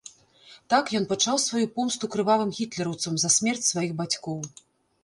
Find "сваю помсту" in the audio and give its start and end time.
1.43-2.09